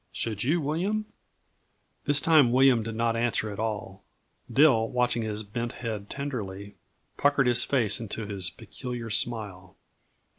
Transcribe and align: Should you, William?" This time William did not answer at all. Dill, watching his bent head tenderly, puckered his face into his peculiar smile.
Should 0.11 0.43
you, 0.43 0.59
William?" 0.59 1.05
This 2.05 2.19
time 2.19 2.51
William 2.51 2.81
did 2.81 2.95
not 2.95 3.15
answer 3.15 3.51
at 3.51 3.59
all. 3.59 4.03
Dill, 4.51 4.89
watching 4.89 5.21
his 5.21 5.43
bent 5.43 5.73
head 5.73 6.09
tenderly, 6.09 6.73
puckered 7.17 7.45
his 7.45 7.63
face 7.63 7.99
into 7.99 8.25
his 8.25 8.49
peculiar 8.49 9.11
smile. 9.11 9.75